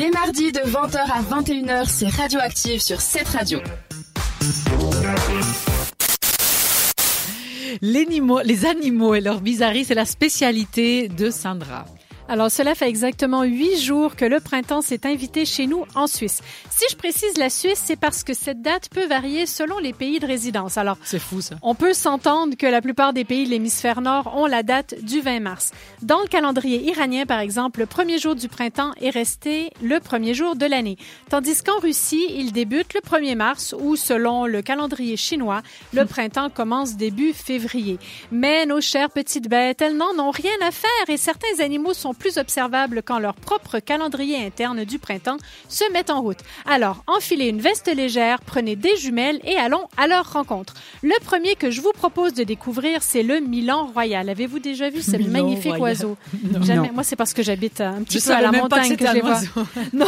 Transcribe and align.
Les 0.00 0.10
mardis 0.10 0.50
de 0.50 0.60
20h 0.60 0.96
à 0.96 1.20
21h, 1.20 1.84
c'est 1.86 2.08
Radioactive 2.08 2.80
sur 2.80 3.02
cette 3.02 3.28
radio. 3.28 3.58
Les 7.82 8.64
animaux, 8.64 9.14
et 9.14 9.20
leurs 9.20 9.42
bizarreries, 9.42 9.84
c'est 9.84 9.94
la 9.94 10.06
spécialité 10.06 11.08
de 11.08 11.28
Sandra. 11.28 11.84
Alors, 12.30 12.48
cela 12.48 12.76
fait 12.76 12.88
exactement 12.88 13.42
huit 13.42 13.76
jours 13.80 14.14
que 14.14 14.24
le 14.24 14.38
printemps 14.38 14.82
s'est 14.82 15.04
invité 15.04 15.44
chez 15.44 15.66
nous 15.66 15.84
en 15.96 16.06
Suisse. 16.06 16.42
Si 16.70 16.84
je 16.88 16.94
précise 16.94 17.36
la 17.36 17.50
Suisse, 17.50 17.82
c'est 17.84 17.96
parce 17.96 18.22
que 18.22 18.34
cette 18.34 18.62
date 18.62 18.88
peut 18.88 19.04
varier 19.08 19.46
selon 19.46 19.80
les 19.80 19.92
pays 19.92 20.20
de 20.20 20.28
résidence. 20.28 20.78
Alors, 20.78 20.96
c'est 21.02 21.18
fou 21.18 21.40
ça. 21.40 21.56
On 21.62 21.74
peut 21.74 21.92
s'entendre 21.92 22.56
que 22.56 22.68
la 22.68 22.80
plupart 22.80 23.12
des 23.12 23.24
pays 23.24 23.46
de 23.46 23.50
l'hémisphère 23.50 24.00
nord 24.00 24.32
ont 24.36 24.46
la 24.46 24.62
date 24.62 24.94
du 25.02 25.20
20 25.20 25.40
mars. 25.40 25.72
Dans 26.02 26.20
le 26.20 26.28
calendrier 26.28 26.88
iranien, 26.88 27.26
par 27.26 27.40
exemple, 27.40 27.80
le 27.80 27.86
premier 27.86 28.20
jour 28.20 28.36
du 28.36 28.46
printemps 28.46 28.92
est 29.00 29.10
resté 29.10 29.72
le 29.82 29.98
premier 29.98 30.32
jour 30.32 30.54
de 30.54 30.66
l'année. 30.66 30.98
Tandis 31.30 31.64
qu'en 31.64 31.80
Russie, 31.80 32.26
il 32.30 32.52
débute 32.52 32.94
le 32.94 33.00
1er 33.00 33.34
mars 33.34 33.74
ou, 33.76 33.96
selon 33.96 34.46
le 34.46 34.62
calendrier 34.62 35.16
chinois, 35.16 35.62
le 35.92 36.06
printemps 36.06 36.48
commence 36.48 36.94
début 36.94 37.32
février. 37.32 37.98
Mais 38.30 38.66
nos 38.66 38.80
chères 38.80 39.10
petites 39.10 39.48
bêtes, 39.48 39.82
elles 39.82 39.96
n'en 39.96 40.16
ont 40.20 40.30
rien 40.30 40.54
à 40.62 40.70
faire 40.70 40.90
et 41.08 41.16
certains 41.16 41.58
animaux 41.58 41.92
sont 41.92 42.14
plus 42.20 42.38
observables 42.38 43.02
quand 43.04 43.18
leur 43.18 43.34
propre 43.34 43.80
calendrier 43.80 44.36
interne 44.36 44.84
du 44.84 45.00
printemps 45.00 45.38
se 45.68 45.90
met 45.92 46.08
en 46.10 46.20
route. 46.20 46.38
Alors, 46.66 47.02
enfilez 47.08 47.48
une 47.48 47.60
veste 47.60 47.92
légère, 47.92 48.40
prenez 48.46 48.76
des 48.76 48.96
jumelles 48.96 49.40
et 49.42 49.56
allons 49.56 49.88
à 49.96 50.06
leur 50.06 50.32
rencontre. 50.32 50.74
Le 51.02 51.18
premier 51.24 51.56
que 51.56 51.70
je 51.72 51.80
vous 51.80 51.92
propose 51.92 52.34
de 52.34 52.44
découvrir, 52.44 53.02
c'est 53.02 53.24
le 53.24 53.40
Milan 53.40 53.90
Royal. 53.92 54.28
Avez-vous 54.28 54.60
déjà 54.60 54.90
vu 54.90 55.00
ce 55.02 55.16
magnifique 55.16 55.78
oiseau? 55.80 56.16
Jamais. 56.60 56.90
Moi, 56.92 57.02
c'est 57.02 57.16
parce 57.16 57.32
que 57.32 57.42
j'habite 57.42 57.80
un 57.80 58.02
petit 58.02 58.20
peu 58.20 58.30
à 58.30 58.40
la 58.40 58.52
montagne 58.52 58.96
que, 58.96 59.06
je 59.06 59.12
les 59.12 59.20
vois. 59.20 59.40
Non. 59.92 60.06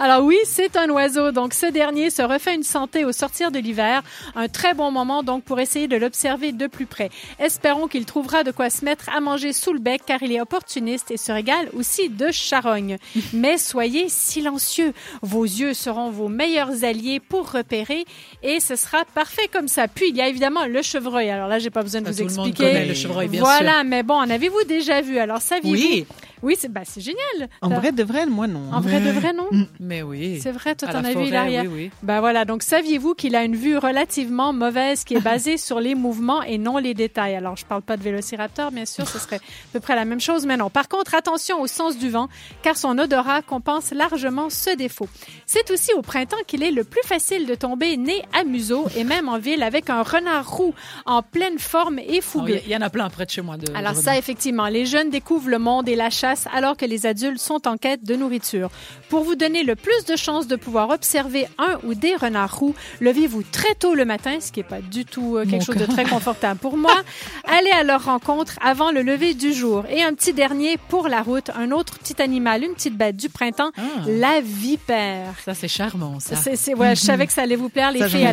Alors 0.00 0.22
oui, 0.22 0.36
c'est 0.44 0.76
un 0.76 0.88
oiseau. 0.90 1.32
Donc 1.32 1.54
ce 1.54 1.66
dernier 1.66 2.10
se 2.10 2.22
refait 2.22 2.54
une 2.54 2.62
santé 2.62 3.04
au 3.04 3.12
sortir 3.12 3.50
de 3.50 3.58
l'hiver. 3.58 4.02
Un 4.36 4.48
très 4.48 4.74
bon 4.74 4.90
moment 4.90 5.22
donc 5.22 5.44
pour 5.44 5.58
essayer 5.58 5.88
de 5.88 5.96
l'observer 5.96 6.52
de 6.52 6.66
plus 6.66 6.86
près. 6.86 7.10
Espérons 7.38 7.88
qu'il 7.88 8.04
trouvera 8.04 8.44
de 8.44 8.50
quoi 8.50 8.70
se 8.70 8.84
mettre 8.84 9.08
à 9.14 9.20
manger 9.20 9.52
sous 9.52 9.72
le 9.72 9.80
bec 9.80 10.02
car 10.06 10.22
il 10.22 10.32
est 10.32 10.40
opportuniste 10.40 11.10
et 11.10 11.16
se 11.16 11.32
régale 11.32 11.68
aussi 11.76 12.08
de 12.08 12.30
charogne. 12.30 12.98
Mais 13.32 13.58
soyez 13.58 14.08
silencieux. 14.08 14.92
Vos 15.22 15.44
yeux 15.44 15.74
seront 15.74 16.10
vos 16.10 16.28
meilleurs 16.28 16.84
alliés 16.84 17.20
pour 17.20 17.50
repérer 17.50 18.04
et 18.42 18.60
ce 18.60 18.76
sera 18.76 19.04
parfait 19.14 19.48
comme 19.52 19.68
ça. 19.68 19.88
Puis 19.88 20.10
il 20.10 20.16
y 20.16 20.20
a 20.20 20.28
évidemment 20.28 20.66
le 20.66 20.82
chevreuil. 20.82 21.30
Alors 21.30 21.48
là, 21.48 21.58
j'ai 21.58 21.70
pas 21.70 21.82
besoin 21.82 22.02
de 22.02 22.10
vous 22.10 22.22
expliquer. 22.22 22.84
le 22.86 22.94
chevreuil, 22.94 23.28
bien 23.28 23.40
voilà, 23.40 23.84
mais 23.84 24.02
bon, 24.02 24.14
en 24.14 24.30
avez-vous 24.30 24.64
déjà 24.68 25.00
vu? 25.00 25.18
Alors 25.18 25.40
saviez-vous 25.40 25.76
Oui. 25.76 26.06
Oui, 26.42 26.56
c'est 26.58 26.68
bah, 26.72 26.82
c'est 26.84 27.00
génial. 27.00 27.48
En 27.62 27.68
vrai 27.68 27.92
de 27.92 28.02
vrai, 28.02 28.26
moi 28.26 28.46
non. 28.46 28.72
En 28.72 28.80
vrai 28.80 29.00
de 29.00 29.10
vrai, 29.10 29.32
non 29.32 29.48
Mais 29.80 30.02
oui. 30.02 30.40
C'est 30.42 30.52
vrai, 30.52 30.74
toi 30.74 30.88
t'en 30.88 31.04
as 31.04 31.12
vu 31.14 31.30
l'arrière. 31.30 31.62
oui, 31.64 31.68
oui. 31.72 31.90
Ben 32.02 32.20
voilà, 32.20 32.44
donc 32.44 32.62
saviez-vous 32.62 33.14
qu'il 33.14 33.34
a 33.36 33.44
une 33.44 33.56
vue 33.56 33.76
relativement 33.78 34.52
mauvaise 34.52 35.04
qui 35.04 35.14
est 35.14 35.20
basée 35.20 35.56
sur 35.58 35.80
les 35.80 35.94
mouvements 35.94 36.42
et 36.42 36.58
non 36.58 36.78
les 36.78 36.94
détails? 36.94 37.34
Alors 37.34 37.56
je 37.56 37.64
parle 37.64 37.82
pas 37.82 37.96
de 37.96 38.02
vélociraptor, 38.02 38.70
bien 38.70 38.84
sûr, 38.84 39.06
ce 39.08 39.18
serait 39.18 39.36
à 39.36 39.72
peu 39.72 39.80
près 39.80 39.94
la 39.96 40.04
même 40.04 40.20
chose, 40.20 40.46
mais 40.46 40.56
non. 40.56 40.70
Par 40.70 40.88
contre, 40.88 41.14
attention 41.14 41.60
au 41.60 41.66
sens 41.66 41.98
du 41.98 42.08
vent, 42.10 42.28
car 42.62 42.76
son 42.76 42.96
odorat 42.98 43.42
compense 43.42 43.90
largement 43.92 44.50
ce 44.50 44.76
défaut. 44.76 45.08
C'est 45.46 45.70
aussi 45.70 45.92
au 45.94 46.02
printemps 46.02 46.36
qu'il 46.46 46.62
est 46.62 46.70
le 46.70 46.84
plus 46.84 47.02
facile 47.04 47.46
de 47.46 47.54
tomber 47.54 47.96
nez 47.96 48.22
à 48.38 48.44
museau 48.44 48.86
et 48.96 49.04
même 49.04 49.28
en 49.28 49.38
ville 49.38 49.62
avec 49.62 49.90
un 49.90 50.02
renard 50.02 50.48
roux 50.48 50.74
en 51.06 51.22
pleine 51.22 51.58
forme 51.58 51.98
et 51.98 52.20
fougueux. 52.20 52.60
Il 52.64 52.68
y, 52.70 52.72
y 52.72 52.76
en 52.76 52.82
a 52.82 52.90
plein 52.90 53.08
près 53.10 53.24
de 53.26 53.30
chez 53.30 53.42
moi. 53.42 53.56
De, 53.56 53.72
Alors 53.74 53.92
de 53.92 53.98
ça, 53.98 54.16
effectivement, 54.18 54.66
les 54.68 54.86
jeunes 54.86 55.10
découvrent 55.10 55.48
le 55.50 55.58
monde 55.58 55.88
et 55.88 55.96
la 55.96 56.10
chasse 56.10 56.27
alors 56.52 56.76
que 56.76 56.84
les 56.84 57.06
adultes 57.06 57.38
sont 57.40 57.66
en 57.68 57.76
quête 57.76 58.04
de 58.04 58.14
nourriture. 58.16 58.70
Pour 59.08 59.24
vous 59.24 59.34
donner 59.34 59.62
le 59.62 59.76
plus 59.76 60.04
de 60.06 60.16
chances 60.16 60.46
de 60.46 60.56
pouvoir 60.56 60.90
observer 60.90 61.46
un 61.58 61.78
ou 61.84 61.94
des 61.94 62.14
renards 62.16 62.56
roux, 62.58 62.74
levez-vous 63.00 63.42
très 63.50 63.74
tôt 63.74 63.94
le 63.94 64.04
matin, 64.04 64.38
ce 64.40 64.52
qui 64.52 64.60
est 64.60 64.64
pas 64.64 64.80
du 64.80 65.04
tout 65.04 65.36
euh, 65.36 65.42
quelque 65.44 65.52
Mon 65.52 65.60
chose 65.60 65.76
de 65.76 65.86
très 65.86 66.04
confortable 66.04 66.60
pour 66.60 66.76
moi. 66.76 66.94
Allez 67.44 67.70
à 67.70 67.82
leur 67.82 68.04
rencontre 68.04 68.54
avant 68.62 68.90
le 68.90 69.02
lever 69.02 69.34
du 69.34 69.52
jour. 69.52 69.84
Et 69.90 70.02
un 70.02 70.14
petit 70.14 70.32
dernier 70.32 70.76
pour 70.88 71.08
la 71.08 71.22
route, 71.22 71.50
un 71.56 71.70
autre 71.70 71.98
petit 71.98 72.20
animal, 72.20 72.62
une 72.64 72.74
petite 72.74 72.96
bête 72.96 73.16
du 73.16 73.28
printemps, 73.28 73.70
Ah. 73.76 73.82
la 74.06 74.40
vipère. 74.40 75.34
Ça, 75.44 75.54
c'est 75.54 75.68
charmant, 75.68 76.20
ça. 76.20 76.34
Ouais, 76.76 76.94
je 76.94 77.00
savais 77.00 77.26
que 77.26 77.32
ça 77.32 77.42
allait 77.42 77.56
vous 77.56 77.68
plaire, 77.68 77.92
les 77.92 78.00
Ça, 78.00 78.08
filles. 78.08 78.26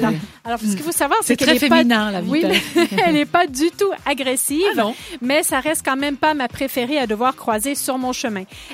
Alors, 0.43 0.59
ce 0.59 0.65
qu'il 0.75 0.79
faut 0.83 0.91
savoir, 0.91 1.19
c'est, 1.21 1.27
C'est 1.29 1.35
qu'elle 1.37 1.57
très 1.57 1.65
est 1.65 1.69
pas- 1.69 1.77
féminin, 1.77 2.11
la 2.11 2.21
Oui, 2.21 2.41
vipère. 2.43 2.61
mais 2.75 2.87
elle 3.05 3.13
n'est 3.13 3.25
pas 3.25 3.47
du 3.47 3.69
tout 3.71 3.89
agressive, 4.05 4.61
Ah 4.73 4.75
non. 4.83 4.95
mais 5.21 5.43
ça 5.43 5.59
reste 5.59 5.83
quand 5.85 5.95
même 5.95 6.17
pas 6.17 6.33
ma 6.33 6.47
préférée 6.47 6.97
à 6.99 7.07
devoir 7.07 7.35
croiser 7.35 7.75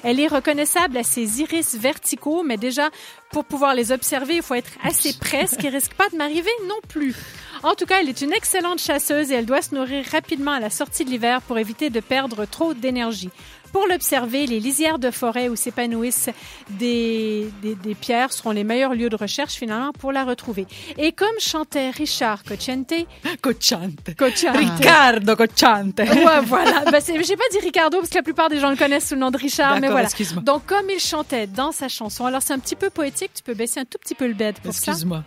Elle 0.03 0.19
est 0.19 0.27
reconnaissable 0.27 0.97
à 0.97 1.03
ses 1.03 1.41
iris 1.41 1.75
verticaux, 1.75 2.43
mais 2.43 2.57
déjà, 2.57 2.89
pour 3.31 3.45
pouvoir 3.45 3.73
les 3.73 3.91
observer, 3.91 4.35
il 4.35 4.41
faut 4.41 4.55
être 4.55 4.71
assez 4.83 5.13
près, 5.13 5.47
ce 5.47 5.55
qui 5.55 5.69
risque 5.69 5.93
pas 5.93 6.09
de 6.09 6.17
m'arriver 6.17 6.51
non 6.67 6.79
plus. 6.87 7.15
En 7.63 7.75
tout 7.75 7.85
cas, 7.85 8.01
elle 8.01 8.09
est 8.09 8.21
une 8.21 8.33
excellente 8.33 8.79
chasseuse 8.79 9.31
et 9.31 9.35
elle 9.35 9.45
doit 9.45 9.61
se 9.61 9.75
nourrir 9.75 10.03
rapidement 10.11 10.51
à 10.51 10.59
la 10.59 10.69
sortie 10.69 11.05
de 11.05 11.11
l'hiver 11.11 11.41
pour 11.41 11.59
éviter 11.59 11.89
de 11.89 11.99
perdre 11.99 12.45
trop 12.45 12.73
d'énergie. 12.73 13.29
Pour 13.71 13.87
l'observer, 13.87 14.47
les 14.47 14.59
lisières 14.59 14.99
de 14.99 15.11
forêt 15.11 15.47
où 15.47 15.55
s'épanouissent 15.55 16.29
des, 16.71 17.49
des, 17.61 17.75
des 17.75 17.95
pierres 17.95 18.33
seront 18.33 18.51
les 18.51 18.65
meilleurs 18.65 18.95
lieux 18.95 19.07
de 19.07 19.15
recherche 19.15 19.53
finalement 19.53 19.93
pour 19.93 20.11
la 20.11 20.25
retrouver. 20.25 20.67
Et 20.97 21.13
comme 21.13 21.39
chantait 21.39 21.89
Richard 21.91 22.43
Cocciante, 22.43 22.93
Cochante. 23.41 24.13
Cocciante. 24.17 24.57
Riccardo 24.57 25.37
Cochante. 25.37 25.99
Ouais, 25.99 26.41
voilà. 26.43 26.83
Ben, 26.91 27.01
j'ai 27.01 27.37
pas 27.37 27.43
dit 27.51 27.59
Ricardo 27.61 27.99
parce 27.99 28.09
que 28.09 28.17
la 28.17 28.23
plupart 28.23 28.49
des 28.49 28.59
gens 28.59 28.71
le 28.71 28.75
connaissent 28.75 29.07
sous 29.07 29.15
le 29.15 29.21
nom 29.21 29.31
de 29.31 29.37
Richard, 29.37 29.79
mais 29.79 29.87
voilà. 29.87 30.09
Donc, 30.41 30.65
comme 30.65 30.89
il 30.89 30.99
chantait 30.99 31.47
dans 31.47 31.71
sa 31.71 31.87
chanson, 31.87 32.25
alors 32.25 32.41
c'est 32.41 32.53
un 32.53 32.59
petit 32.59 32.75
peu 32.75 32.89
poétique, 32.89 33.20
tu 33.27 33.43
peux 33.43 33.53
baisser 33.53 33.79
un 33.79 33.85
tout 33.85 33.97
petit 33.97 34.15
peu 34.15 34.27
le 34.27 34.33
bed 34.33 34.59
pour 34.59 34.73
ça? 34.73 34.91
Excuse-moi. 34.91 35.23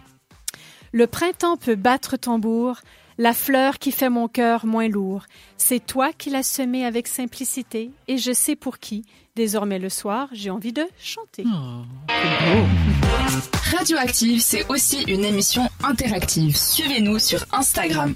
Le 0.92 1.06
printemps 1.06 1.56
peut 1.56 1.74
battre 1.74 2.16
tambour, 2.16 2.78
la 3.18 3.32
fleur 3.32 3.78
qui 3.78 3.92
fait 3.92 4.08
mon 4.08 4.28
cœur 4.28 4.66
moins 4.66 4.88
lourd. 4.88 5.24
C'est 5.56 5.84
toi 5.84 6.12
qui 6.12 6.30
l'as 6.30 6.42
semé 6.42 6.84
avec 6.84 7.08
simplicité, 7.08 7.90
et 8.08 8.18
je 8.18 8.32
sais 8.32 8.56
pour 8.56 8.78
qui. 8.78 9.04
Désormais 9.36 9.80
le 9.80 9.88
soir, 9.88 10.28
j'ai 10.30 10.50
envie 10.50 10.72
de 10.72 10.86
chanter. 10.96 11.44
Radioactive, 13.76 14.40
c'est 14.40 14.64
aussi 14.68 15.02
une 15.08 15.24
émission 15.24 15.68
interactive. 15.82 16.56
Suivez-nous 16.56 17.18
sur 17.18 17.44
Instagram. 17.50 18.14